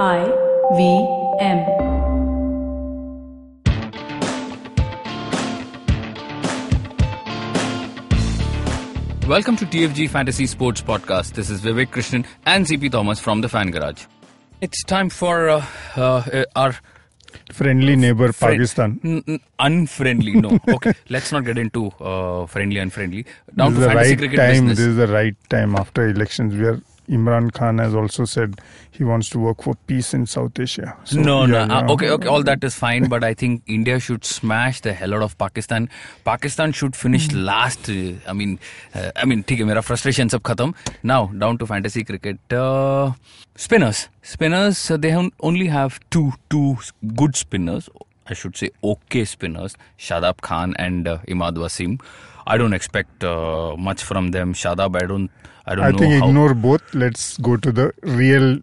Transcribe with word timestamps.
I 0.00 0.24
V 0.76 1.06
M. 1.40 2.84
Welcome 9.26 9.56
to 9.56 9.64
TFG 9.64 10.10
Fantasy 10.10 10.46
Sports 10.46 10.82
Podcast. 10.82 11.32
This 11.32 11.48
is 11.48 11.62
Vivek 11.62 11.86
Krishnan 11.86 12.26
and 12.44 12.66
CP 12.66 12.90
Thomas 12.92 13.18
from 13.18 13.40
the 13.40 13.48
Fan 13.48 13.70
Garage. 13.70 14.04
It's 14.60 14.82
time 14.84 15.08
for 15.08 15.48
uh, 15.48 15.64
uh, 15.96 16.44
our 16.54 16.74
friendly 17.50 17.96
neighbor 17.96 18.32
friend- 18.32 18.58
Pakistan. 18.58 19.00
N- 19.02 19.22
n- 19.26 19.40
unfriendly. 19.58 20.32
No, 20.32 20.58
okay. 20.68 20.92
Let's 21.08 21.32
not 21.32 21.44
get 21.46 21.56
into 21.56 21.86
uh, 22.00 22.44
friendly, 22.46 22.78
unfriendly. 22.78 23.24
Down 23.56 23.72
this 23.74 23.84
to 23.84 23.86
is 23.86 23.92
the 23.92 23.96
right 23.96 24.18
cricket 24.18 24.36
time. 24.38 24.50
business. 24.50 24.78
This 24.78 24.86
is 24.88 24.96
the 24.96 25.06
right 25.08 25.36
time 25.48 25.74
after 25.74 26.06
elections 26.06 26.54
where 26.54 26.80
Imran 27.09 27.51
Khan 27.51 27.79
has 27.79 27.95
also 27.95 28.23
said 28.23 28.59
he 28.91 29.03
wants 29.03 29.29
to 29.29 29.39
work 29.39 29.63
for 29.63 29.73
peace 29.87 30.13
in 30.13 30.25
South 30.27 30.59
Asia. 30.59 30.95
So, 31.05 31.19
no, 31.19 31.45
yeah, 31.45 31.65
no. 31.65 31.75
Uh, 31.75 31.81
yeah. 31.81 31.93
okay, 31.93 32.09
okay. 32.11 32.27
All 32.27 32.43
that 32.43 32.63
is 32.63 32.75
fine, 32.75 33.07
but 33.13 33.23
I 33.23 33.33
think 33.33 33.63
India 33.65 33.99
should 33.99 34.23
smash 34.23 34.81
the 34.81 34.93
hell 34.93 35.15
out 35.15 35.23
of 35.23 35.35
Pakistan. 35.39 35.89
Pakistan 36.25 36.71
should 36.71 36.95
finish 36.95 37.27
Hmm. 37.31 37.39
last. 37.47 37.89
uh, 37.89 38.11
I 38.27 38.33
mean, 38.33 38.59
uh, 38.93 39.09
I 39.15 39.25
mean, 39.31 39.43
ठीक 39.43 39.59
है 39.59 39.65
मेरा 39.65 39.81
frustration 39.87 40.29
सब 40.35 40.41
खत्म. 40.51 40.73
Now 41.13 41.19
down 41.45 41.57
to 41.63 41.69
fantasy 41.73 42.03
cricket. 42.11 42.37
Uh, 42.59 43.13
spinners, 43.65 44.03
spinners. 44.35 44.83
Uh, 44.91 44.97
they 45.07 45.15
have 45.17 45.31
only 45.51 45.67
have 45.77 45.99
two 46.17 46.27
two 46.55 46.77
good 47.23 47.35
spinners. 47.43 47.89
I 48.27 48.35
should 48.39 48.57
say 48.63 48.69
okay 48.93 49.25
spinners. 49.25 49.75
Shadab 50.07 50.41
Khan 50.49 50.75
and 50.87 51.07
uh, 51.07 51.17
Imad 51.27 51.63
Wasim. 51.65 51.99
I 52.46 52.56
don't 52.58 52.72
expect 52.72 53.24
uh, 53.24 53.74
much 53.76 54.02
from 54.02 54.30
them. 54.30 54.52
Shadab, 54.54 54.96
I 55.02 55.06
don't. 55.06 55.30
I 55.66 55.74
don't 55.74 55.84
I 55.84 55.90
know 55.92 55.98
think 55.98 56.22
how. 56.22 56.28
ignore 56.28 56.54
both. 56.54 56.94
Let's 56.94 57.38
go 57.38 57.56
to 57.56 57.72
the 57.72 57.92
real 58.02 58.58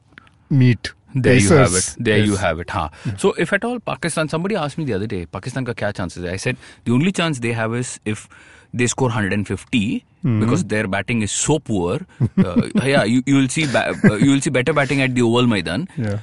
meat. 0.49 0.91
There 1.13 1.35
you 1.35 1.49
have 1.49 1.73
it. 1.73 1.95
There 1.99 2.19
you 2.19 2.35
have 2.37 2.59
it. 2.59 2.69
Huh. 2.69 2.89
So 3.17 3.33
if 3.33 3.51
at 3.51 3.65
all 3.65 3.79
Pakistan, 3.79 4.29
somebody 4.29 4.55
asked 4.55 4.77
me 4.77 4.85
the 4.85 4.93
other 4.93 5.07
day, 5.07 5.25
Pakistan 5.25 5.65
ka 5.65 5.73
kya 5.73 5.93
chances? 5.93 6.23
I 6.23 6.35
said 6.37 6.57
the 6.85 6.93
only 6.93 7.11
chance 7.11 7.39
they 7.39 7.51
have 7.53 7.73
is 7.75 7.99
if 8.05 8.29
they 8.73 8.87
score 8.87 9.09
150 9.09 10.05
Hmm. 10.21 10.39
because 10.39 10.63
their 10.65 10.87
batting 10.87 11.23
is 11.23 11.31
so 11.31 11.57
poor. 11.57 11.99
Uh, 12.37 12.69
yeah, 12.83 13.03
you, 13.03 13.23
you 13.25 13.35
will 13.35 13.47
see 13.49 13.65
ba- 13.65 13.95
uh, 14.09 14.13
you 14.17 14.29
will 14.31 14.39
see 14.39 14.51
better 14.51 14.71
batting 14.71 15.01
at 15.01 15.15
the 15.15 15.23
Oval 15.23 15.47
Maidan. 15.47 15.87
Yeah. 15.97 16.19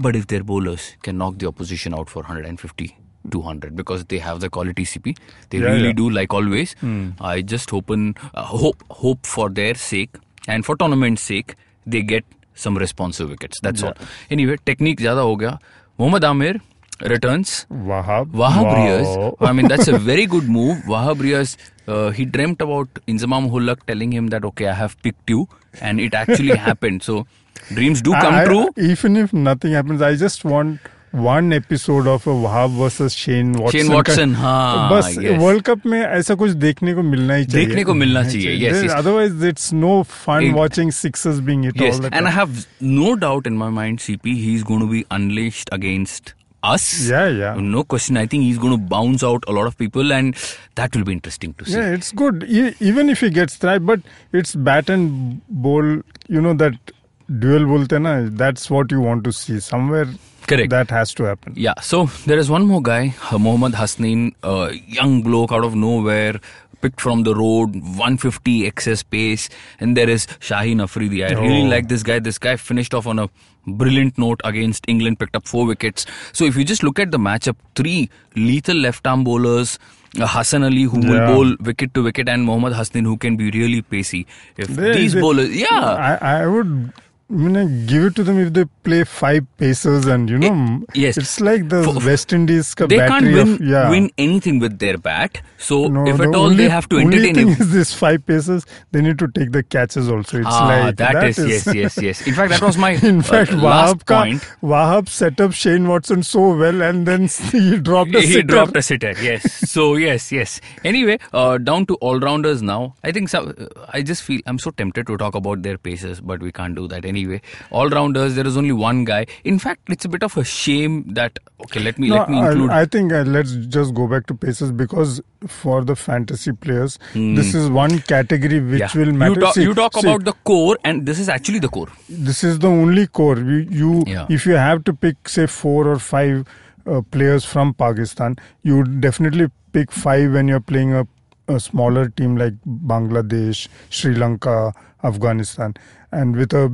But 0.00 0.16
if 0.16 0.26
their 0.28 0.42
bowlers 0.42 0.96
can 1.02 1.18
knock 1.18 1.36
the 1.38 1.46
opposition 1.48 1.92
out 1.94 2.08
for 2.08 2.22
150, 2.22 2.96
200 3.30 3.76
because 3.76 4.04
they 4.06 4.18
have 4.18 4.40
the 4.40 4.50
quality 4.50 4.84
CP. 4.84 5.16
They 5.50 5.58
yeah, 5.58 5.66
really 5.66 5.86
yeah. 5.88 5.92
do, 5.92 6.10
like 6.10 6.32
always. 6.32 6.74
Mm. 6.82 7.14
I 7.20 7.42
just 7.42 7.72
open, 7.72 8.14
uh, 8.34 8.42
hope 8.42 8.82
hope 8.90 9.26
for 9.26 9.48
their 9.48 9.74
sake 9.74 10.16
and 10.48 10.64
for 10.64 10.76
tournament's 10.76 11.22
sake 11.22 11.54
they 11.86 12.02
get 12.02 12.24
some 12.54 12.76
responsive 12.76 13.28
wickets. 13.28 13.60
That's 13.60 13.82
yeah. 13.82 13.88
all. 13.88 13.94
Anyway, 14.30 14.56
technique 14.64 14.98
jada 14.98 15.22
ho 15.22 15.36
gaya. 15.36 15.58
Mohammad 15.98 16.24
Amir 16.24 16.60
returns. 17.00 17.66
Wahab. 17.70 18.30
Wahab 18.30 18.64
wow. 18.64 18.74
Riaz. 18.74 19.36
I 19.40 19.52
mean, 19.52 19.68
that's 19.68 19.88
a 19.88 19.98
very 19.98 20.26
good 20.26 20.48
move. 20.48 20.78
Wahab 20.84 21.16
Riaz, 21.16 21.56
uh, 21.86 22.10
he 22.10 22.24
dreamt 22.24 22.60
about 22.60 22.88
Inzamam-ul-Haq 23.08 23.86
telling 23.86 24.12
him 24.12 24.28
that, 24.28 24.44
okay, 24.44 24.68
I 24.68 24.74
have 24.74 25.00
picked 25.02 25.28
you. 25.28 25.48
And 25.80 26.00
it 26.00 26.14
actually 26.14 26.56
happened. 26.68 27.02
So 27.02 27.26
dreams 27.68 28.02
do 28.02 28.12
come 28.12 28.34
I, 28.34 28.44
true. 28.44 28.68
Even 28.76 29.16
if 29.16 29.32
nothing 29.32 29.72
happens, 29.72 30.02
I 30.02 30.14
just 30.16 30.44
want 30.44 30.80
one 31.14 31.52
episode 31.52 32.06
of 32.08 32.28
Wahab 32.28 32.76
versus 32.78 33.12
Shane 33.12 33.54
Watson 33.54 34.34
हाँ 34.34 34.90
बस 34.92 35.16
world 35.18 35.62
cup 35.64 35.86
में 35.86 36.00
ऐसा 36.00 36.34
कुछ 36.42 36.50
देखने 36.50 36.94
को 36.94 37.02
मिलना 37.02 37.34
ही 37.34 37.44
चाहिए 37.44 37.66
देखने 37.66 37.84
को 37.84 37.94
मिलना 37.94 38.22
चाहिए 38.28 38.88
otherwise 38.88 39.46
it's 39.46 39.72
no 39.72 40.02
fun 40.10 40.50
watching 40.54 40.92
sixers 40.92 41.38
being 41.48 41.66
it 41.66 41.82
all 41.82 42.10
and 42.12 42.26
I 42.26 42.32
have 42.34 42.56
no 42.82 43.12
doubt 43.26 43.46
in 43.46 43.56
my 43.56 43.70
mind 43.80 43.98
CP 44.00 44.34
he 44.42 44.54
is 44.54 44.64
going 44.64 44.82
to 44.82 44.88
be 44.88 45.04
unleashed 45.12 45.68
against 45.78 46.34
us. 46.62 46.84
Yeah, 47.06 47.28
yeah. 47.36 47.56
No 47.60 47.80
question. 47.84 48.16
I 48.16 48.26
think 48.26 48.44
he's 48.44 48.58
going 48.64 48.74
to 48.74 48.82
bounce 48.90 49.22
out 49.24 49.46
a 49.48 49.52
lot 49.52 49.66
of 49.70 49.76
people, 49.76 50.12
and 50.12 50.36
that 50.76 50.94
will 50.94 51.04
be 51.04 51.12
interesting 51.12 51.54
to 51.54 51.64
see. 51.64 51.72
Yeah, 51.72 51.94
it's 51.94 52.12
good. 52.12 52.44
Even 52.90 53.08
if 53.14 53.24
he 53.26 53.30
gets 53.30 53.58
tried, 53.58 53.84
but 53.84 54.00
it's 54.32 54.54
bat 54.68 54.92
and 54.96 55.40
ball. 55.64 55.88
You 56.28 56.44
know 56.44 56.52
that 56.64 56.92
duel 57.28 57.66
bolte 57.72 57.96
na 58.04 58.12
that's 58.42 58.70
what 58.70 58.92
you 58.92 59.00
want 59.00 59.24
to 59.24 59.32
see 59.32 59.58
somewhere 59.60 60.06
Correct. 60.46 60.70
that 60.70 60.90
has 60.90 61.14
to 61.14 61.24
happen 61.24 61.52
Yeah, 61.56 61.74
so 61.80 62.06
there 62.26 62.38
is 62.38 62.50
one 62.50 62.66
more 62.66 62.82
guy, 62.82 63.14
uh, 63.30 63.38
Mohammad 63.38 63.72
Hasnain, 63.74 64.34
a 64.42 64.72
young 64.86 65.22
bloke 65.22 65.52
out 65.52 65.64
of 65.64 65.74
nowhere, 65.74 66.40
picked 66.80 67.00
from 67.00 67.22
the 67.22 67.34
road, 67.34 67.74
150 67.76 68.66
excess 68.66 69.02
pace, 69.04 69.48
and 69.80 69.96
there 69.96 70.10
is 70.10 70.26
Shaheen 70.40 70.82
Afridi. 70.82 71.24
I 71.24 71.32
really 71.40 71.62
Oh. 71.62 71.68
like 71.74 71.88
this 71.88 72.02
guy. 72.02 72.18
This 72.18 72.38
guy 72.38 72.56
finished 72.56 72.92
off 72.92 73.06
on 73.06 73.20
a 73.20 73.28
brilliant 73.66 74.18
note 74.18 74.40
against 74.44 74.84
England, 74.88 75.20
picked 75.20 75.36
up 75.36 75.46
four 75.46 75.64
wickets. 75.64 76.06
So 76.32 76.44
if 76.44 76.56
you 76.56 76.64
just 76.64 76.82
look 76.82 76.98
at 76.98 77.12
the 77.12 77.18
matchup, 77.18 77.54
three 77.76 78.10
lethal 78.34 78.76
left-arm 78.76 79.22
bowlers. 79.24 79.78
Uh, 80.20 80.26
Hassan 80.26 80.64
Ali, 80.64 80.82
who 80.82 80.98
will 80.98 81.26
bowl 81.26 81.54
wicket 81.60 81.94
to 81.94 82.02
wicket, 82.02 82.28
and 82.28 82.44
Mohammad 82.44 82.72
Hasnain, 82.74 83.04
who 83.04 83.16
can 83.16 83.36
be 83.36 83.50
really 83.52 83.80
pacey. 83.80 84.26
If 84.58 84.66
They- 84.68 84.92
these 84.96 85.14
bowlers, 85.14 85.54
yeah, 85.56 85.68
I, 85.80 86.42
I 86.42 86.46
would 86.46 86.92
I 87.32 87.34
mean, 87.34 87.56
I 87.56 87.64
give 87.86 88.04
it 88.04 88.14
to 88.16 88.24
them 88.24 88.38
if 88.38 88.52
they 88.52 88.64
play 88.84 89.04
five 89.04 89.46
paces 89.56 90.04
and 90.06 90.28
you 90.28 90.38
know 90.38 90.84
yes. 90.92 91.16
it's 91.16 91.40
like 91.40 91.70
the 91.70 91.82
For- 91.82 92.04
West 92.06 92.30
Indies 92.32 92.74
they 92.74 92.98
can't 92.98 93.24
win, 93.24 93.54
of 93.54 93.60
yeah 93.62 93.88
win 93.88 94.10
anything 94.18 94.58
with 94.58 94.78
their 94.78 94.98
bat. 94.98 95.40
So 95.56 95.86
no, 95.88 96.06
if 96.06 96.20
at 96.20 96.26
all 96.34 96.46
only, 96.46 96.56
they 96.56 96.68
have 96.68 96.88
to 96.90 96.96
only 96.98 97.16
entertain 97.30 97.34
thing 97.34 97.48
it. 97.52 97.60
is 97.60 97.72
this 97.72 97.94
five 97.94 98.26
paces 98.26 98.66
they 98.90 99.00
need 99.00 99.18
to 99.20 99.28
take 99.28 99.52
the 99.52 99.62
catches 99.62 100.10
also 100.10 100.40
it's 100.40 100.46
Ah, 100.50 100.66
like 100.88 100.96
that 100.96 101.24
is, 101.24 101.38
yes, 101.38 101.74
yes, 101.74 101.96
yes. 102.02 102.26
In 102.26 102.34
fact, 102.34 102.50
that 102.50 102.60
was 102.60 102.76
my 102.76 102.90
In 103.12 103.20
uh, 103.20 103.22
fact, 103.22 103.52
last 103.52 103.96
Wahab, 104.00 104.04
ka, 104.04 104.22
point. 104.24 104.42
Wahab 104.62 105.08
set 105.08 105.40
up 105.40 105.52
Shane 105.52 105.88
Watson 105.88 106.22
so 106.22 106.54
well, 106.54 106.82
and 106.82 107.06
then 107.06 107.28
he 107.52 107.78
dropped 107.78 108.14
a 108.14 108.20
He 108.20 108.26
sitter. 108.34 108.46
dropped 108.46 108.76
a 108.76 108.82
sitter. 108.82 109.14
Yes. 109.22 109.50
so 109.70 109.94
yes, 109.94 110.30
yes. 110.32 110.60
Anyway, 110.84 111.18
uh, 111.32 111.56
down 111.56 111.86
to 111.86 111.94
all 111.96 112.20
rounders 112.20 112.60
now. 112.60 112.94
I 113.02 113.12
think 113.12 113.30
so, 113.30 113.44
uh, 113.46 113.86
I 113.88 114.02
just 114.02 114.22
feel 114.22 114.42
I'm 114.46 114.58
so 114.58 114.70
tempted 114.72 115.06
to 115.06 115.16
talk 115.16 115.34
about 115.34 115.62
their 115.62 115.78
paces, 115.78 116.20
but 116.20 116.40
we 116.42 116.52
can't 116.52 116.74
do 116.74 116.86
that 116.88 117.04
anyway. 117.06 117.21
All 117.70 117.88
rounders. 117.88 118.34
There 118.34 118.46
is 118.46 118.56
only 118.56 118.72
one 118.72 119.04
guy. 119.04 119.26
In 119.44 119.58
fact, 119.58 119.80
it's 119.88 120.04
a 120.04 120.08
bit 120.08 120.22
of 120.22 120.36
a 120.36 120.44
shame 120.44 120.96
that 121.14 121.38
okay. 121.60 121.80
Let 121.80 121.98
me 121.98 122.08
No, 122.08 122.16
let 122.16 122.30
me 122.30 122.38
include. 122.38 122.70
I, 122.70 122.80
I 122.80 122.84
think 122.84 123.12
uh, 123.12 123.22
let's 123.22 123.52
just 123.76 123.94
go 123.94 124.06
back 124.06 124.26
to 124.26 124.34
paces 124.34 124.72
because 124.72 125.20
for 125.46 125.84
the 125.84 125.96
fantasy 125.96 126.52
players, 126.52 126.98
this 127.14 127.54
is 127.54 127.68
one 127.70 127.98
category 128.00 128.60
which 128.60 128.80
yeah. 128.80 128.88
will 128.94 129.12
matter. 129.12 129.34
You 129.34 129.40
talk, 129.40 129.54
See- 129.54 129.62
you 129.62 129.74
talk 129.74 129.94
see, 129.94 130.08
about 130.08 130.24
the 130.24 130.32
core, 130.44 130.78
and 130.84 131.06
this 131.06 131.18
is 131.18 131.28
actually 131.28 131.58
the 131.58 131.68
core. 131.68 131.88
this 132.08 132.44
is 132.44 132.58
the 132.58 132.68
only 132.68 133.06
core. 133.06 133.38
You, 133.38 133.66
you 133.82 134.04
Yeah. 134.06 134.26
if 134.30 134.46
you 134.46 134.54
have 134.54 134.84
to 134.84 134.92
pick 134.94 135.28
say 135.28 135.46
four 135.46 135.88
or 135.88 135.98
five 135.98 136.46
uh, 136.86 137.00
players 137.16 137.44
from 137.44 137.74
Pakistan, 137.74 138.36
you 138.62 138.76
would 138.78 139.00
definitely 139.00 139.48
pick 139.72 139.90
five 139.92 140.32
when 140.32 140.48
you're 140.48 140.60
playing 140.60 140.92
a, 140.92 141.06
a 141.48 141.58
smaller 141.60 142.08
team 142.08 142.36
like 142.36 142.54
Bangladesh, 142.92 143.68
Sri 143.90 144.14
Lanka, 144.14 144.72
Afghanistan, 145.02 145.74
and 146.12 146.36
with 146.36 146.52
a 146.52 146.64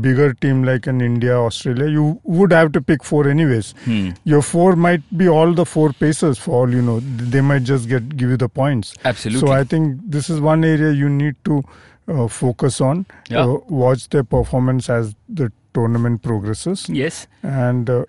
bigger 0.00 0.32
team 0.34 0.62
like 0.64 0.86
an 0.86 1.00
India, 1.00 1.36
Australia, 1.36 1.86
you 1.88 2.20
would 2.24 2.52
have 2.52 2.72
to 2.72 2.80
pick 2.80 3.04
four 3.04 3.28
anyways. 3.28 3.72
Hmm. 3.84 4.10
Your 4.24 4.42
four 4.42 4.76
might 4.76 5.02
be 5.16 5.28
all 5.28 5.52
the 5.52 5.64
four 5.66 5.92
pacers 5.92 6.38
for 6.38 6.52
all 6.60 6.72
you 6.72 6.80
know. 6.82 7.00
They 7.00 7.40
might 7.40 7.64
just 7.64 7.88
get 7.88 8.16
give 8.16 8.30
you 8.30 8.36
the 8.36 8.48
points. 8.48 8.94
Absolutely. 9.04 9.46
So 9.46 9.52
I 9.52 9.64
think 9.64 10.00
this 10.16 10.30
is 10.30 10.40
one 10.40 10.64
area 10.64 10.92
you 10.92 11.08
need 11.08 11.36
to 11.44 11.62
uh, 12.08 12.28
focus 12.28 12.80
on. 12.80 13.04
Yeah. 13.28 13.44
Uh, 13.44 13.58
watch 13.68 14.08
their 14.08 14.24
performance 14.24 14.88
as 14.88 15.14
the 15.28 15.52
tournament 15.74 16.22
progresses, 16.22 16.88
Yes. 16.88 17.26
and 17.42 17.90
uh, 17.90 18.04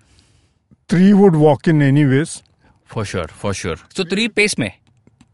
three 0.87 1.13
would 1.13 1.35
walk 1.35 1.67
in 1.67 1.81
anyways. 1.81 2.41
For 2.85 3.03
sure, 3.03 3.27
for 3.27 3.53
sure. 3.53 3.77
So 3.93 4.03
three 4.03 4.29
pace 4.29 4.55
में. 4.59 4.71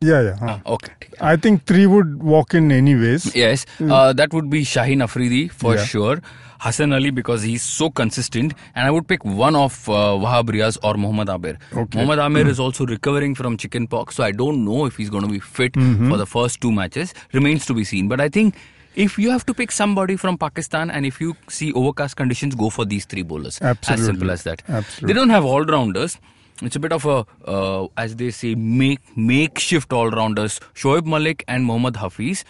Yeah, 0.02 0.22
yeah. 0.22 0.36
huh. 0.40 0.58
Ah, 0.66 0.72
okay. 0.74 0.94
I 1.20 1.36
think 1.36 1.66
three 1.66 1.86
would 1.86 2.24
walk 2.24 2.54
in 2.56 2.72
anyways. 2.72 3.36
Yes, 3.36 3.66
uh, 3.80 4.14
that 4.14 4.34
would 4.34 4.50
be 4.50 4.62
Shaheen 4.64 5.04
Afridi 5.04 5.48
for 5.48 5.76
Yeah. 5.76 5.86
sure. 5.86 6.22
Hassan 6.64 6.94
Ali 6.94 7.10
because 7.10 7.42
he's 7.44 7.64
so 7.64 7.90
consistent, 7.90 8.54
and 8.76 8.88
I 8.88 8.92
would 8.92 9.08
pick 9.08 9.24
one 9.26 9.56
of 9.56 9.78
uh, 9.90 9.94
Wahab 10.24 10.50
Riaz 10.56 10.78
or 10.84 10.94
Mohammad 10.96 11.30
Amir. 11.30 11.58
Okay. 11.84 11.98
Mohammad 12.00 12.20
Amir 12.20 12.48
is 12.48 12.60
also 12.60 12.86
recovering 12.86 13.34
from 13.36 13.58
chicken 13.58 13.88
pox, 13.88 14.16
so 14.16 14.24
I 14.24 14.32
don't 14.32 14.64
know 14.66 14.86
if 14.86 14.98
he's 14.98 15.10
going 15.10 15.24
to 15.24 15.30
be 15.30 15.40
fit 15.40 15.74
Mm-hmm. 15.74 16.10
for 16.12 16.18
the 16.18 16.28
first 16.28 16.62
two 16.62 16.72
matches. 16.72 17.14
Remains 17.34 17.66
to 17.68 17.74
be 17.74 17.84
seen. 17.84 18.08
But 18.08 18.22
I 18.22 18.30
think 18.30 18.56
if 18.96 19.18
you 19.18 19.32
have 19.32 19.46
to 19.48 19.56
pick 19.56 19.72
somebody 19.72 20.16
from 20.18 20.38
Pakistan, 20.38 20.92
and 20.92 21.06
if 21.06 21.20
you 21.22 21.36
see 21.48 21.72
overcast 21.74 22.16
conditions, 22.16 22.54
go 22.54 22.70
for 22.70 22.86
these 22.86 23.06
three 23.06 23.24
bowlers. 23.24 23.58
As 23.62 23.70
Absolutely. 23.78 24.06
simple 24.06 24.32
as 24.32 24.44
that. 24.44 24.62
Absolutely. 24.68 25.08
They 25.14 25.20
don't 25.20 25.30
have 25.30 25.46
all 25.46 25.64
rounders. 25.64 26.20
It's 26.62 26.76
a 26.76 26.80
bit 26.80 26.92
of 26.94 27.06
a, 27.06 27.26
uh, 27.46 27.88
as 27.98 28.16
they 28.18 28.32
say, 28.32 28.56
make 28.56 29.00
makeshift 29.18 29.92
all 29.92 30.10
rounders. 30.10 30.60
Shoaib 30.74 31.06
Malik 31.06 31.44
and 31.48 31.66
Mohammad 31.66 31.98
Hafiz, 31.98 32.44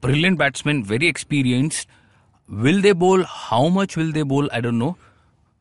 brilliant 0.00 0.38
batsmen, 0.38 0.84
very 0.84 1.06
experienced. 1.06 1.86
Will 2.48 2.80
they 2.80 2.92
bowl? 2.92 3.24
How 3.24 3.68
much 3.68 3.96
will 3.96 4.10
they 4.12 4.22
bowl? 4.22 4.48
I 4.52 4.60
don't 4.60 4.78
know. 4.78 4.96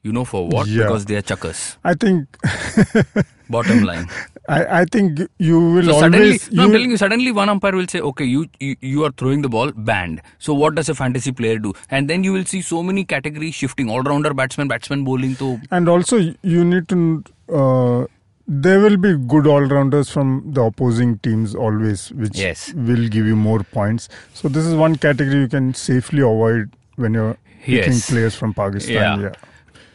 You 0.03 0.13
know 0.13 0.23
for 0.23 0.47
what? 0.47 0.67
Yeah. 0.67 0.83
Because 0.83 1.05
they 1.05 1.15
are 1.15 1.21
chuckers. 1.21 1.77
I 1.83 1.93
think 1.93 2.27
Bottom 3.49 3.83
line. 3.83 4.07
I, 4.49 4.81
I 4.81 4.85
think 4.85 5.19
you 5.37 5.59
will 5.59 5.83
So 5.83 5.99
suddenly, 5.99 6.25
always 6.27 6.51
no, 6.51 6.63
I'm 6.63 6.71
telling 6.71 6.91
you, 6.91 6.97
suddenly 6.97 7.31
one 7.31 7.49
umpire 7.49 7.75
will 7.75 7.87
say, 7.87 7.99
okay, 7.99 8.23
you, 8.25 8.47
you 8.59 8.75
you 8.81 9.03
are 9.03 9.11
throwing 9.11 9.41
the 9.41 9.49
ball, 9.49 9.71
banned. 9.71 10.21
So 10.39 10.53
what 10.53 10.75
does 10.75 10.89
a 10.89 10.95
fantasy 10.95 11.31
player 11.31 11.57
do? 11.57 11.73
And 11.89 12.09
then 12.09 12.23
you 12.23 12.33
will 12.33 12.45
see 12.45 12.61
so 12.61 12.81
many 12.83 13.03
categories 13.03 13.55
shifting. 13.55 13.89
All-rounder 13.89 14.33
batsman, 14.33 14.67
batsman 14.69 15.03
bowling. 15.03 15.35
So 15.35 15.59
and 15.71 15.89
also 15.89 16.17
you 16.41 16.63
need 16.65 16.87
to 16.89 17.23
uh, 17.49 18.05
there 18.47 18.79
will 18.79 18.95
be 18.97 19.15
good 19.17 19.45
all-rounders 19.45 20.09
from 20.09 20.29
the 20.53 20.61
opposing 20.61 21.17
teams 21.19 21.53
always 21.55 22.11
which 22.13 22.37
Yes. 22.37 22.73
will 22.73 23.07
give 23.09 23.25
you 23.25 23.35
more 23.35 23.61
points 23.63 24.07
so 24.33 24.47
this 24.47 24.65
is 24.65 24.73
one 24.75 24.95
category 24.95 25.41
you 25.41 25.47
can 25.49 25.73
safely 25.73 26.21
avoid 26.21 26.69
when 26.95 27.13
you're 27.13 27.35
picking 27.65 27.93
Yes. 27.99 28.09
players 28.09 28.35
from 28.35 28.53
pakistan 28.53 29.21
Yeah. 29.21 29.33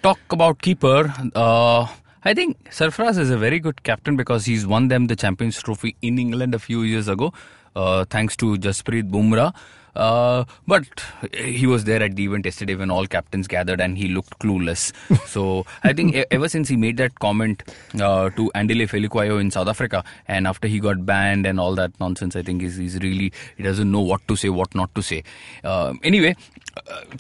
talk 0.03 0.19
about 0.31 0.61
keeper. 0.61 1.13
Uh, 1.35 1.87
I 2.25 2.35
think 2.35 2.57
Sarfraz 2.71 3.19
is 3.19 3.31
a 3.31 3.37
very 3.39 3.59
good 3.59 3.83
captain 3.83 4.17
because 4.17 4.45
he's 4.45 4.67
won 4.67 4.89
them 4.89 5.07
the 5.07 5.17
Champions 5.17 5.61
Trophy 5.63 5.97
in 6.03 6.19
England 6.19 6.55
a 6.55 6.59
few 6.59 6.83
years 6.83 7.09
ago, 7.09 7.33
uh, 7.75 8.05
thanks 8.17 8.37
to 8.37 8.57
Jasprit 8.67 9.11
Bumrah. 9.11 9.55
Uh, 9.95 10.45
but 10.67 10.87
he 11.35 11.67
was 11.67 11.85
there 11.85 12.03
at 12.03 12.17
the 12.17 12.25
event 12.25 12.45
yesterday 12.45 12.75
when 12.75 12.91
all 12.91 13.07
captains 13.07 13.47
gathered 13.47 13.81
and 13.81 13.99
he 13.99 14.09
looked 14.09 14.39
clueless. 14.39 14.93
so 15.27 15.67
I 15.85 15.93
think 15.93 16.17
ever 16.31 16.49
since 16.49 16.69
he 16.69 16.77
made 16.77 16.97
that 16.97 17.19
comment 17.19 17.63
uh, 17.95 18.31
to 18.31 18.51
Andile 18.55 18.89
Phehlukwayo 18.89 19.41
in 19.41 19.51
South 19.51 19.69
Africa 19.69 20.05
and 20.27 20.47
after 20.47 20.69
he 20.69 20.81
got 20.81 21.05
banned 21.05 21.47
and 21.47 21.61
all 21.61 21.75
that 21.75 21.99
nonsense, 22.01 22.37
I 22.37 22.43
think 22.43 22.63
he's, 22.63 22.77
he's 22.77 22.99
really, 23.01 23.33
he 23.57 23.63
doesn't 23.63 23.91
know 23.91 24.01
what 24.01 24.27
to 24.29 24.37
say, 24.37 24.49
what 24.49 24.75
not 24.75 24.95
to 24.95 25.03
say. 25.03 25.25
Uh, 25.63 25.95
anyway, 26.03 26.37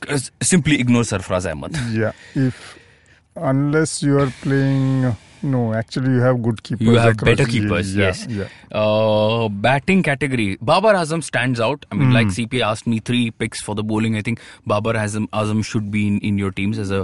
uh, 0.08 0.18
simply 0.40 0.80
ignore 0.80 1.02
Sarfraz 1.02 1.50
Ahmad. 1.50 1.76
yeah 1.92 2.12
if 2.34 2.78
unless 3.36 4.02
you 4.02 4.18
are 4.18 4.30
playing 4.42 5.14
no 5.43 5.59
actually 5.79 6.11
you 6.13 6.21
have 6.21 6.37
good 6.45 6.61
keepers 6.67 6.87
You 6.87 6.93
have 6.99 7.11
across- 7.15 7.27
better 7.29 7.45
keepers, 7.49 7.95
yeah, 7.95 8.05
yes. 8.07 8.21
yeah 8.29 8.79
Uh, 8.79 9.49
batting 9.65 10.01
category, 10.07 10.47
Babar 10.69 10.93
Azam 11.01 11.21
stands 11.27 11.59
out. 11.67 11.85
I 11.91 11.95
mean, 11.99 12.07
Hmm. 12.09 12.15
like 12.19 12.31
CP 12.37 12.61
asked 12.69 12.87
me 12.93 12.97
three 13.09 13.25
picks 13.43 13.61
for 13.67 13.75
the 13.79 13.83
bowling. 13.91 14.17
I 14.21 14.23
think 14.29 14.41
Babar 14.71 14.93
Azam, 15.03 15.27
Azam 15.41 15.61
should 15.73 15.91
be 15.91 16.01
in, 16.07 16.17
in 16.31 16.37
your 16.43 16.51
teams 16.61 16.79
as 16.85 16.91
a 16.91 16.99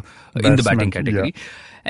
in 0.50 0.56
the 0.56 0.64
batting 0.64 0.90
Batsman, 0.90 0.92
category. 0.98 1.34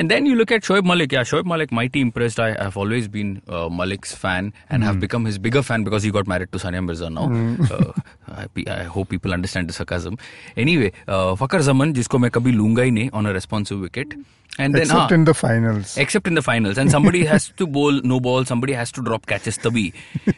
And 0.02 0.10
then 0.14 0.26
you 0.26 0.36
look 0.36 0.52
at 0.58 0.64
Shoaib 0.68 0.86
Malik. 0.92 1.12
Yeah, 1.16 1.26
Shoaib 1.32 1.46
Malik, 1.54 1.72
mighty 1.80 2.02
impressed. 2.02 2.40
I 2.46 2.52
have 2.68 2.78
always 2.84 3.08
been 3.16 3.34
uh, 3.48 3.70
Malik's 3.80 4.14
fan 4.26 4.52
and 4.70 4.84
Hmm. 4.84 4.88
have 4.90 5.00
become 5.08 5.26
his 5.32 5.38
bigger 5.48 5.64
fan 5.72 5.84
because 5.90 6.04
he 6.10 6.14
got 6.20 6.32
married 6.34 6.52
to 6.58 6.62
Sania 6.68 6.84
Mirza 6.92 7.10
now. 7.18 7.26
Uh, 7.80 7.92
I, 8.44 8.46
pe- 8.54 8.70
I 8.78 8.84
hope 9.00 9.10
people 9.18 9.34
understand 9.40 9.70
the 9.74 9.74
sarcasm. 9.82 10.18
Anyway, 10.68 10.92
uh, 11.08 11.36
Fakar 11.44 11.62
Zaman, 11.72 11.94
जिसको 12.00 12.20
मैं 12.28 12.32
कभी 12.40 12.52
लूंगा 12.62 12.84
ही 12.84 12.92
नहीं 13.00 13.10
on 13.22 13.26
a 13.34 13.36
responsive 13.42 13.80
wicket. 13.90 14.18
And 14.64 14.76
then 14.78 14.84
except 14.84 15.00
हाँ, 15.00 15.12
in 15.14 15.24
the 15.28 15.34
finals 15.38 15.94
except 16.02 16.28
in 16.32 16.36
the 16.39 16.43
finals, 16.49 16.81
and 16.83 16.95
somebody 16.97 17.25
has 17.31 17.49
to 17.63 17.69
bowl 17.79 18.01
no 18.13 18.21
ball, 18.29 18.49
somebody 18.51 18.77
has 18.81 18.93
to 18.99 19.05
drop 19.11 19.31
catches. 19.35 19.59
Tabi, 19.67 19.85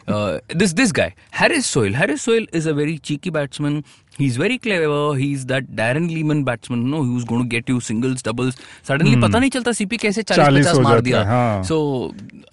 uh, 0.07 0.39
this 0.63 0.73
this 0.81 0.93
guy 1.01 1.07
Haris 1.41 1.71
Sohail. 1.73 1.97
Haris 2.03 2.27
Sohail 2.29 2.47
is 2.61 2.69
a 2.73 2.75
very 2.81 2.97
cheeky 3.09 3.33
batsman. 3.39 3.83
He's 4.17 4.37
very 4.43 4.57
clever. 4.67 5.15
He's 5.21 5.45
that 5.51 5.71
Darren 5.81 6.07
Lehmann 6.13 6.43
batsman, 6.51 6.85
no, 6.91 7.03
who's 7.09 7.25
going 7.33 7.43
to 7.43 7.47
get 7.55 7.73
you 7.73 7.79
singles, 7.79 8.21
doubles. 8.29 8.61
Suddenly, 8.91 9.15
hmm. 9.15 9.23
पता 9.23 9.39
नहीं 9.39 9.49
चलता 9.57 9.71
CP 9.81 9.99
कैसे 10.05 10.23
40 10.33 10.63
50 10.63 10.85
मार 10.89 11.01
दिया. 11.09 11.65
So 11.73 11.81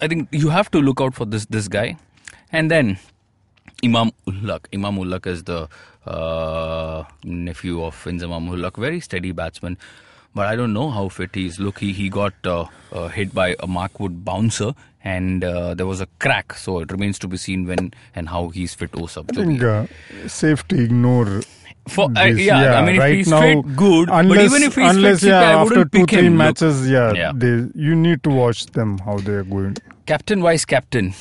I 0.01 0.07
think 0.13 0.41
you 0.43 0.57
have 0.57 0.71
to 0.77 0.83
look 0.89 1.07
out 1.07 1.21
for 1.21 1.29
this 1.37 1.47
this 1.57 1.71
guy, 1.77 1.87
and 2.51 2.77
then 2.77 2.97
Imam 3.83 4.11
Ullak. 4.27 4.67
Imam-ul-Haq 4.73 5.27
is 5.27 5.43
the 5.43 5.67
uh, 6.05 7.03
nephew 7.23 7.83
of 7.83 7.95
Inzamam-ul-Haq, 8.03 8.77
very 8.77 8.99
steady 8.99 9.31
batsman. 9.31 9.77
But 10.35 10.47
I 10.47 10.55
don't 10.55 10.73
know 10.73 10.89
how 10.89 11.09
fit 11.09 11.33
he 11.35 11.45
is. 11.47 11.59
Look, 11.59 11.79
he, 11.79 11.91
he 11.93 12.09
got 12.09 12.33
uh, 12.45 12.65
uh, 12.91 13.07
hit 13.07 13.33
by 13.33 13.55
a 13.59 13.67
Mark 13.67 13.99
Wood 13.99 14.23
bouncer 14.23 14.73
and 15.03 15.43
uh, 15.43 15.73
there 15.73 15.85
was 15.87 16.01
a 16.01 16.07
crack. 16.19 16.53
So 16.53 16.79
it 16.79 16.91
remains 16.91 17.17
to 17.19 17.27
be 17.27 17.37
seen 17.37 17.65
when 17.65 17.91
and 18.15 18.29
how 18.29 18.49
he's 18.49 18.73
fit. 18.73 18.91
Oh, 18.93 19.07
sub. 19.07 19.29
I 19.31 19.35
think 19.35 19.63
uh, 19.63 19.87
safe 20.27 20.67
to 20.69 20.81
ignore 20.81 21.41
For, 21.87 22.09
I- 22.15 22.33
this. 22.33 22.41
yeah, 22.45 22.75
I 22.79 22.85
mean, 22.85 23.01
if 23.01 23.11
he's 23.11 23.27
now, 23.29 23.41
fit, 23.41 23.75
good, 23.75 24.07
but 24.09 24.25
even 24.25 24.61
if 24.63 24.75
he's 24.75 24.75
fit, 24.75 24.83
unless, 24.95 25.21
CP, 25.21 25.27
yeah, 25.29 25.39
I 25.39 25.43
after 25.53 25.63
wouldn't 25.63 25.91
two 25.91 25.99
pick 26.01 26.09
three 26.11 26.27
him. 26.27 26.37
Matches, 26.37 26.87
yeah, 26.89 27.11
Yeah. 27.13 27.31
They, 27.33 27.67
you 27.73 27.95
need 27.95 28.21
to 28.23 28.29
watch 28.29 28.67
them 28.67 28.99
how 28.99 29.17
they 29.17 29.33
are 29.33 29.43
going. 29.43 29.77
Captain, 30.05 30.41
vice 30.43 30.65
captain. 30.65 31.13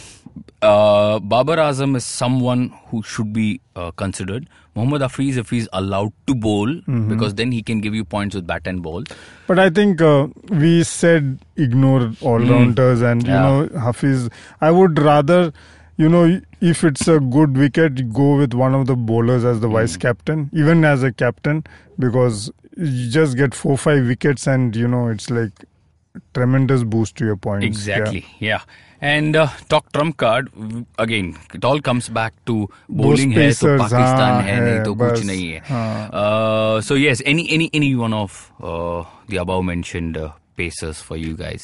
Uh, 0.60 1.20
Babar 1.20 1.56
Azam 1.56 1.96
is 1.96 2.04
someone 2.04 2.72
who 2.86 3.02
should 3.02 3.32
be 3.32 3.60
uh, 3.76 3.90
considered. 3.92 4.48
Mohammad 4.74 5.02
Hafiz, 5.02 5.36
if 5.36 5.50
he's 5.50 5.68
allowed 5.72 6.12
to 6.26 6.34
bowl, 6.34 6.72
because 7.08 7.34
then 7.34 7.52
he 7.52 7.62
can 7.62 7.80
give 7.80 7.94
you 7.94 8.04
points 8.04 8.34
with 8.34 8.46
bat 8.46 8.66
and 8.66 8.82
ball. 8.82 9.04
But 9.46 9.58
I 9.58 9.70
think 9.70 10.00
uh, 10.00 10.28
we 10.50 10.82
said 10.84 11.38
ignore 11.56 12.12
all 12.20 12.38
rounders 12.38 13.02
and 13.02 13.24
you 13.26 13.32
Yeah. 13.32 13.42
know 13.42 13.68
Hafiz. 13.80 14.28
I 14.60 14.70
would 14.70 14.98
rather, 15.00 15.52
you 15.96 16.08
know, 16.08 16.40
if 16.60 16.82
it's 16.84 17.06
a 17.08 17.18
good 17.20 17.56
wicket, 17.56 18.12
go 18.12 18.36
with 18.36 18.54
one 18.54 18.74
of 18.74 18.86
the 18.86 18.94
bowlers 18.96 19.44
as 19.44 19.60
the 19.60 19.68
vice 19.68 19.96
captain, 19.96 20.48
even 20.52 20.84
as 20.84 21.02
a 21.02 21.12
captain, 21.12 21.64
because 21.98 22.50
you 22.76 23.10
just 23.10 23.36
get 23.36 23.54
four 23.54 23.76
five 23.78 24.06
wickets 24.06 24.46
and 24.46 24.74
you 24.76 24.86
know 24.86 25.08
it's 25.08 25.28
like 25.30 25.64
tremendous 26.34 26.84
boost 26.84 27.16
to 27.16 27.24
your 27.24 27.36
points. 27.36 27.64
Yeah. 27.86 27.96
Exactly, 27.96 28.26
yeah. 28.38 28.60
And 29.00 29.36
uh, 29.36 29.46
talk 29.68 29.92
trump 29.92 30.16
card 30.16 30.50
again. 30.98 31.36
It 31.54 31.64
all 31.64 31.80
comes 31.80 32.08
back 32.08 32.34
to 32.46 32.68
bowling 32.88 33.30
hai 33.32 33.50
to 33.50 33.78
Pakistan 33.78 34.42
hai, 34.42 34.56
hai 34.58 34.82
to 34.82 34.94
kuch 34.94 35.22
nahi 35.22 35.62
hai. 35.62 35.76
Uh, 36.12 36.80
so 36.80 36.94
yes, 36.94 37.22
any 37.24 37.48
any 37.50 37.70
any 37.72 37.94
one 37.94 38.12
of 38.12 38.50
uh, 38.60 39.04
the 39.28 39.36
above 39.36 39.64
mentioned 39.64 40.16
uh, 40.16 40.32
pacers 40.56 41.00
for 41.00 41.16
you 41.16 41.36
guys. 41.36 41.62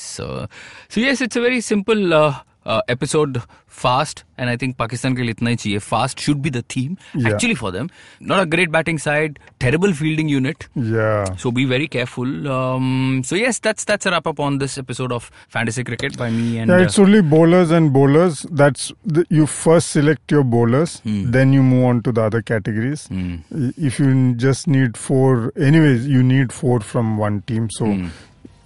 so 0.89 1.01
yes, 1.01 1.21
it's 1.21 1.35
a 1.35 1.41
very 1.41 1.61
simple 1.61 2.15
uh, 2.15 2.39
uh, 2.64 2.70
uh, 2.70 2.82
episode. 2.88 3.42
Fast, 3.80 4.24
and 4.38 4.50
I 4.50 4.58
think 4.58 4.78
Pakistan 4.78 5.16
के 5.16 5.22
लिए 5.22 5.30
इतना 5.30 5.50
ही 5.50 5.56
चाहिए. 5.56 5.80
Fast 5.80 6.20
should 6.20 6.40
be 6.42 6.50
the 6.50 6.62
theme 6.74 6.98
Yeah. 7.14 7.30
actually 7.30 7.56
for 7.56 7.72
them. 7.72 7.90
Not 8.20 8.40
a 8.40 8.46
great 8.46 8.72
batting 8.72 8.98
side, 8.98 9.38
terrible 9.60 9.94
fielding 9.94 10.28
unit. 10.28 10.68
Yeah. 10.76 11.26
So 11.38 11.52
be 11.52 11.66
very 11.66 11.88
careful. 11.88 12.48
Um, 12.52 13.22
so 13.24 13.36
yes, 13.36 13.60
that's 13.60 13.86
that's 13.86 14.06
a 14.06 14.12
wrap 14.12 14.28
up 14.28 14.40
on 14.40 14.58
this 14.58 14.78
episode 14.78 15.12
of 15.12 15.30
Fantasy 15.48 15.84
Cricket 15.84 16.18
by 16.18 16.30
me 16.30 16.58
and 16.58 16.70
Yeah, 16.70 16.76
uh, 16.76 16.80
it's 16.80 17.00
only 17.00 17.22
bowlers 17.22 17.72
and 17.72 17.94
bowlers. 17.94 18.46
That's 18.52 18.92
the, 19.06 19.26
you 19.30 19.46
first 19.46 19.92
select 19.92 20.30
your 20.32 20.44
bowlers, 20.44 21.00
Hmm. 21.00 21.32
then 21.32 21.54
you 21.54 21.64
move 21.64 21.86
on 21.86 22.02
to 22.02 22.12
the 22.12 22.24
other 22.24 22.42
categories. 22.42 23.08
I- 23.12 23.74
If 23.78 24.00
you 24.00 24.34
just 24.36 24.68
need 24.68 24.98
four, 24.98 25.54
anyways, 25.56 26.08
you 26.08 26.24
need 26.24 26.52
four 26.52 26.80
from 26.82 27.18
one 27.18 27.42
team. 27.54 27.70
So 27.70 27.86
Hmm. 27.86 28.08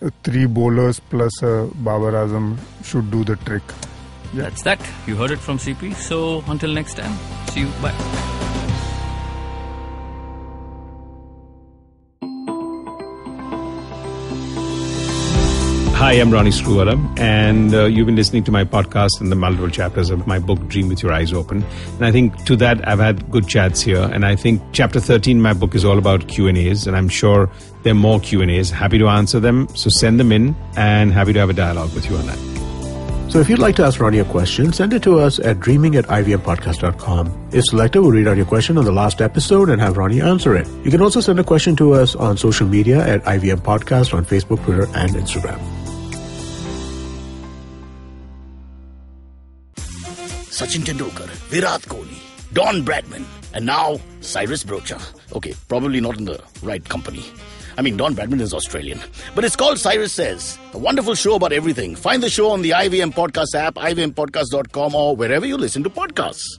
uh, 0.02 0.10
three 0.22 0.46
bowlers 0.46 1.00
plus 1.00 1.42
a 1.42 1.68
Babar 1.74 2.12
Azam 2.12 2.56
should 2.84 3.10
do 3.10 3.24
the 3.24 3.36
trick. 3.36 3.62
that's 4.34 4.62
that. 4.62 4.80
You 5.06 5.16
heard 5.16 5.30
it 5.30 5.38
from 5.38 5.58
CP. 5.58 5.94
So 5.94 6.42
until 6.46 6.72
next 6.72 6.94
time, 6.94 7.16
see 7.48 7.60
you. 7.60 7.68
Bye. 7.82 8.47
Hi, 15.98 16.12
I'm 16.12 16.30
Ronnie 16.30 16.52
Screwvala, 16.52 17.18
and 17.18 17.74
uh, 17.74 17.86
you've 17.86 18.06
been 18.06 18.14
listening 18.14 18.44
to 18.44 18.52
my 18.52 18.62
podcast 18.62 19.20
and 19.20 19.32
the 19.32 19.34
multiple 19.34 19.68
chapters 19.68 20.10
of 20.10 20.28
my 20.28 20.38
book, 20.38 20.68
Dream 20.68 20.86
with 20.86 21.02
Your 21.02 21.12
Eyes 21.12 21.32
Open. 21.32 21.64
And 21.96 22.04
I 22.04 22.12
think 22.12 22.44
to 22.44 22.54
that, 22.54 22.86
I've 22.86 23.00
had 23.00 23.28
good 23.32 23.48
chats 23.48 23.80
here. 23.80 24.02
And 24.12 24.24
I 24.24 24.36
think 24.36 24.62
chapter 24.70 25.00
13, 25.00 25.42
my 25.42 25.54
book 25.54 25.74
is 25.74 25.84
all 25.84 25.98
about 25.98 26.28
Q&As, 26.28 26.86
and 26.86 26.96
I'm 26.96 27.08
sure 27.08 27.50
there 27.82 27.90
are 27.90 27.96
more 27.96 28.20
Q&As. 28.20 28.70
Happy 28.70 28.98
to 28.98 29.08
answer 29.08 29.40
them, 29.40 29.66
so 29.74 29.90
send 29.90 30.20
them 30.20 30.30
in, 30.30 30.54
and 30.76 31.12
happy 31.12 31.32
to 31.32 31.40
have 31.40 31.50
a 31.50 31.52
dialogue 31.52 31.92
with 31.92 32.08
you 32.08 32.16
on 32.16 32.26
that. 32.28 33.32
So 33.32 33.40
if 33.40 33.48
you'd 33.48 33.58
like 33.58 33.74
to 33.74 33.84
ask 33.84 33.98
Ronnie 33.98 34.20
a 34.20 34.24
question, 34.24 34.72
send 34.72 34.92
it 34.92 35.02
to 35.02 35.18
us 35.18 35.40
at 35.40 35.58
dreaming 35.58 35.96
at 35.96 36.04
ivmpodcast.com. 36.04 37.48
If 37.52 37.64
selected, 37.64 38.02
we'll 38.02 38.12
read 38.12 38.28
out 38.28 38.36
your 38.36 38.46
question 38.46 38.78
on 38.78 38.84
the 38.84 38.92
last 38.92 39.20
episode 39.20 39.68
and 39.68 39.80
have 39.80 39.96
Ronnie 39.96 40.20
answer 40.20 40.54
it. 40.54 40.68
You 40.84 40.92
can 40.92 41.02
also 41.02 41.18
send 41.20 41.40
a 41.40 41.44
question 41.44 41.74
to 41.74 41.94
us 41.94 42.14
on 42.14 42.36
social 42.36 42.68
media 42.68 43.04
at 43.04 43.24
IVM 43.24 43.62
Podcast 43.62 44.14
on 44.14 44.24
Facebook, 44.24 44.62
Twitter, 44.64 44.86
and 44.94 45.10
Instagram. 45.10 45.77
Sachin 50.58 50.82
Tendulkar, 50.82 51.28
Virat 51.50 51.82
Kohli, 51.82 52.18
Don 52.52 52.84
Bradman, 52.84 53.24
and 53.54 53.64
now 53.64 54.00
Cyrus 54.20 54.64
Broacha. 54.64 55.00
Okay, 55.36 55.54
probably 55.68 56.00
not 56.00 56.18
in 56.18 56.24
the 56.24 56.42
right 56.64 56.84
company. 56.84 57.24
I 57.76 57.82
mean, 57.82 57.96
Don 57.96 58.16
Bradman 58.16 58.40
is 58.40 58.52
Australian. 58.52 58.98
But 59.36 59.44
it's 59.44 59.54
called 59.54 59.78
Cyrus 59.78 60.12
Says, 60.12 60.58
a 60.72 60.78
wonderful 60.78 61.14
show 61.14 61.36
about 61.36 61.52
everything. 61.52 61.94
Find 61.94 62.20
the 62.20 62.28
show 62.28 62.50
on 62.50 62.62
the 62.62 62.70
IVM 62.70 63.14
Podcast 63.14 63.54
app, 63.54 63.76
ivmpodcast.com, 63.76 64.96
or 64.96 65.14
wherever 65.14 65.46
you 65.46 65.56
listen 65.56 65.84
to 65.84 65.90
podcasts. 65.90 66.58